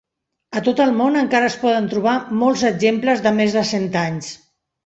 A 0.59 0.63
tot 0.67 0.79
el 0.85 0.93
món 1.01 1.19
encara 1.19 1.51
es 1.51 1.57
poden 1.65 1.89
trobar 1.93 2.15
molts 2.39 2.65
exemples 2.73 3.25
de 3.27 3.35
més 3.43 3.55
de 3.59 3.67
cent 3.75 3.89
anys. 4.09 4.33